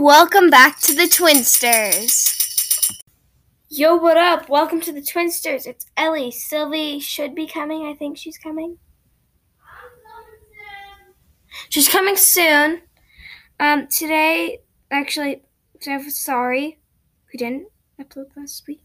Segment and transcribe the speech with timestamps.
[0.00, 2.98] Welcome back to the Twinsters.
[3.68, 4.48] Yo, what up?
[4.48, 5.66] Welcome to the Twinsters.
[5.66, 6.30] It's Ellie.
[6.30, 7.86] Sylvie should be coming.
[7.86, 8.78] I think she's coming.
[11.68, 12.80] She's coming soon.
[13.60, 14.60] Um, today,
[14.90, 15.42] actually,
[15.86, 16.78] I'm sorry
[17.30, 17.68] we didn't
[18.00, 18.82] upload last week.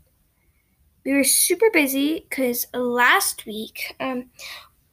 [1.06, 4.30] We were super busy because last week, um,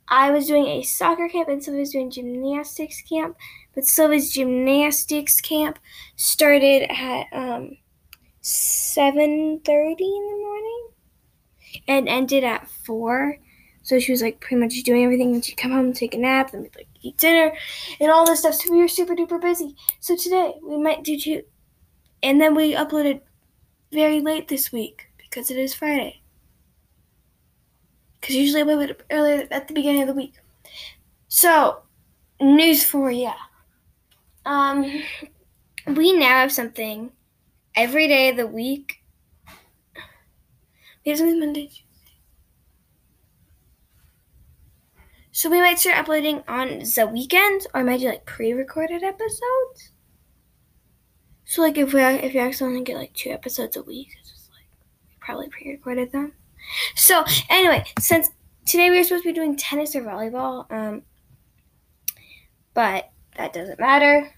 [0.08, 3.36] I was doing a soccer camp and Sylvia was doing gymnastics camp.
[3.74, 5.78] But Sylvia's gymnastics camp
[6.16, 7.76] started at um,
[8.42, 10.88] 7.30 in the morning
[11.88, 13.38] and ended at 4.
[13.82, 15.34] So she was like pretty much doing everything.
[15.34, 17.52] And she'd come home take a nap, then like eat dinner
[18.00, 18.54] and all this stuff.
[18.54, 19.76] So we were super duper busy.
[20.00, 21.42] So today we might do two.
[22.22, 23.20] And then we uploaded
[23.92, 26.22] very late this week because it is Friday.
[28.20, 30.34] Because usually I upload earlier at the beginning of the week.
[31.28, 31.82] So,
[32.40, 33.32] news for you.
[34.46, 35.02] Um,
[35.86, 37.12] we now have something
[37.74, 39.02] every day of the week.
[41.04, 41.84] We have something Monday, Tuesday.
[45.32, 49.90] So we might start uploading on the weekends, or might do like pre-recorded episodes.
[51.44, 54.50] So like if we if you accidentally get like two episodes a week, it's just
[54.50, 54.66] like
[55.08, 56.32] we probably pre-recorded them.
[56.94, 58.30] So anyway, since
[58.64, 61.02] today we were supposed to be doing tennis or volleyball, um,
[62.72, 64.30] but that doesn't matter.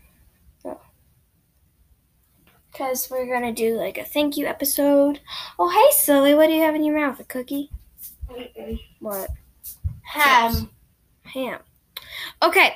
[2.72, 5.20] Because we're going to do like a thank you episode.
[5.58, 7.19] Oh, hey, Silly, what do you have in your mouth?
[7.19, 7.70] A cookie?
[8.30, 8.78] Mm-mm.
[9.00, 9.30] What?
[10.03, 10.69] Ham.
[11.25, 11.61] Ham.
[12.42, 12.75] Okay,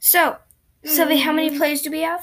[0.00, 0.36] so,
[0.84, 1.56] Sylvie, how many Mm.
[1.56, 2.22] plays do we have?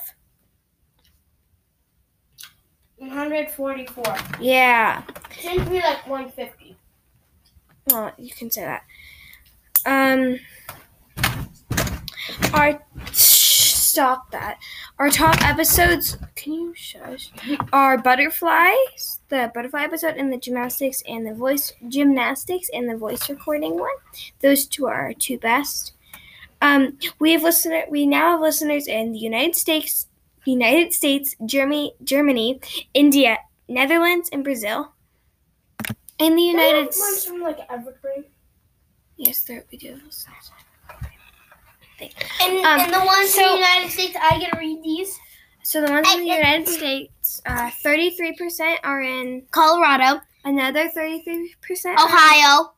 [2.97, 4.17] 144.
[4.39, 5.01] Yeah.
[5.39, 6.77] Seems to be like 150.
[7.87, 8.83] Well, you can say that.
[9.85, 10.39] Um,
[12.53, 12.81] our
[13.95, 14.59] stop that.
[14.99, 16.17] Our top episodes.
[16.35, 17.31] Can you shush?
[17.71, 23.29] Are butterflies, the butterfly episode, and the gymnastics and the voice gymnastics and the voice
[23.29, 23.95] recording one.
[24.41, 25.93] Those two are our two best.
[26.61, 27.83] Um, we have listener.
[27.89, 30.07] We now have listeners in the United States,
[30.43, 32.59] United States, Germany, Germany,
[32.93, 33.37] India,
[33.69, 34.91] Netherlands, and Brazil.
[36.19, 37.25] In the United States.
[37.25, 38.25] from like Evergreen.
[39.15, 39.97] Yes, there we do
[41.99, 42.31] listeners.
[42.41, 45.17] And, Um, and the ones so- in the United States, I get to read these.
[45.63, 51.55] So the ones in the United States, uh, thirty-three percent are in Colorado, another thirty-three
[51.67, 51.99] percent.
[51.99, 52.73] Ohio,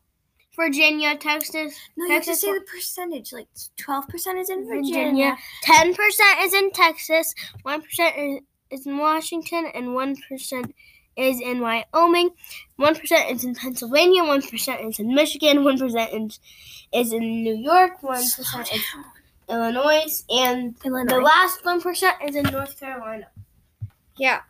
[0.55, 3.33] Virginia, Texas, No, you have to Texas, say the percentage.
[3.33, 5.37] Like twelve percent is in Virginia.
[5.63, 7.33] Ten percent is in Texas.
[7.63, 8.39] One percent is,
[8.71, 10.73] is in Washington, and one percent
[11.17, 12.29] is in Wyoming.
[12.77, 14.23] One percent is in Pennsylvania.
[14.23, 15.63] One percent is in Michigan.
[15.63, 16.39] One percent is
[16.93, 18.01] is in New York.
[18.03, 18.83] One percent is
[19.49, 21.15] Illinois, and Illinois.
[21.15, 23.27] the last one percent is in North Carolina.
[24.17, 24.41] yeah.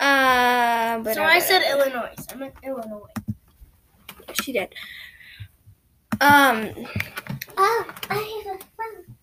[0.00, 2.12] Uh, but so I said Illinois.
[2.30, 3.06] I meant Illinois.
[4.42, 4.74] She did.
[6.20, 6.70] Um.
[7.56, 9.16] Oh, I have a phone.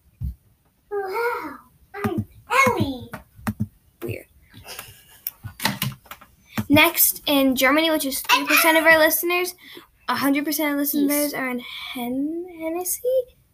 [0.91, 1.57] Wow,
[1.95, 2.25] I'm
[2.69, 3.09] Ellie.
[4.03, 4.25] Weird.
[6.83, 9.53] Next, in Germany, which is three percent of our listeners,
[10.07, 13.01] hundred percent of listeners are in Hen- Hennessy,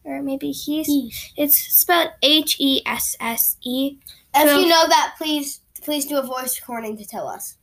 [0.03, 0.87] or maybe Heath.
[1.35, 3.97] It's spelled H E S S E.
[4.35, 7.57] If So- you know that, please please do a voice recording to tell us.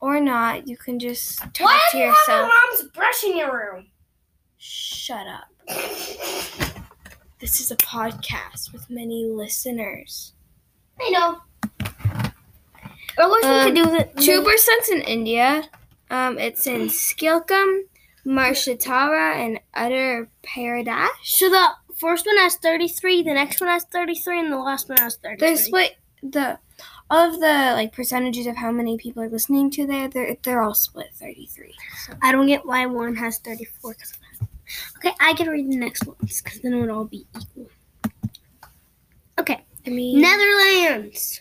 [0.00, 2.26] Or not, you can just talk Why to do you yourself.
[2.28, 3.86] have your mom's brush in your room?
[4.58, 5.48] Shut up.
[7.40, 10.32] This is a podcast with many listeners.
[11.00, 11.38] I know.
[13.18, 15.64] Or wish Um, could do the Two percent's in India.
[16.10, 17.82] Um, it's in Skilkum,
[18.26, 21.08] Marshatara, and Utter Paradesh.
[21.24, 24.58] So the first one has thirty three, the next one has thirty three, and the
[24.58, 25.96] last one has thirty They're split.
[26.22, 26.58] The
[27.10, 30.08] all of the like percentages of how many people are listening to there.
[30.08, 31.74] They're they're all split thirty three.
[32.06, 32.14] So.
[32.22, 33.96] I don't get why one has thirty four.
[34.96, 37.68] Okay, I can read the next ones because then it would all be equal.
[39.38, 41.40] Okay, I mean, Netherlands.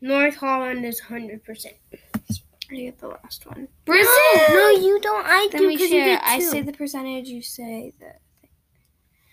[0.00, 1.74] North Holland is hundred percent.
[2.70, 3.66] I get the last one.
[3.84, 4.08] Brazil.
[4.50, 5.24] No, you don't.
[5.26, 6.16] I Then do we because you share.
[6.16, 7.28] get I say the percentage.
[7.28, 8.12] You say the.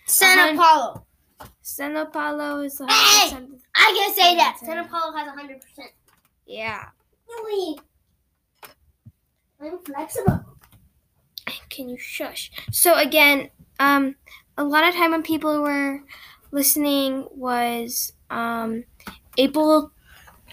[0.06, 1.06] Sao hun- Paulo.
[1.62, 3.30] Sao Paulo is the Hey!
[3.36, 3.58] 100%.
[3.74, 4.56] I can say that.
[4.58, 5.90] Sao Sao Paulo has hundred percent.
[6.46, 6.84] Yeah.
[7.28, 7.78] Really?
[9.60, 10.44] I'm flexible.
[11.70, 12.50] Can you shush?
[12.70, 14.16] So again, um,
[14.56, 16.02] a lot of time when people were
[16.52, 18.84] listening was um,
[19.36, 19.92] April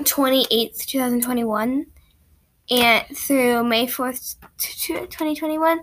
[0.03, 1.85] twenty eighth, two thousand twenty one,
[2.69, 4.35] and through May fourth,
[5.09, 5.81] twenty twenty one.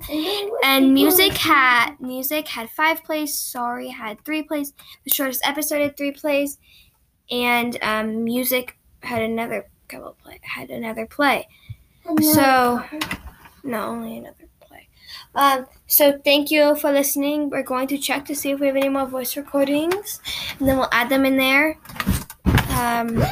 [0.65, 3.39] And music had music had five plays.
[3.39, 4.73] Sorry had three plays.
[5.05, 6.59] The shortest episode had three plays,
[7.31, 11.49] and um, music had another couple play had another play.
[12.21, 12.83] So
[13.63, 14.89] no, only another play.
[15.35, 17.51] Um, so thank you for listening.
[17.51, 20.21] We're going to check to see if we have any more voice recordings,
[20.59, 21.79] and then we'll add them in there.
[22.71, 23.23] Um,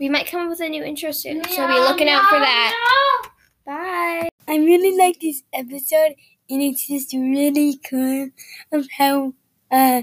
[0.00, 3.22] we might come up with a new intro soon, so be looking out for that.
[3.66, 4.28] Bye.
[4.48, 6.14] I really like this episode,
[6.48, 8.30] and it's just really cool
[8.72, 9.34] of how
[9.70, 10.02] uh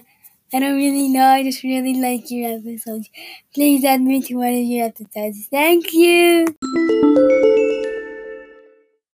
[0.54, 1.26] I don't really know.
[1.26, 3.10] I just really like your episodes.
[3.54, 5.48] Please add me to one of your episodes.
[5.52, 6.46] Thank you.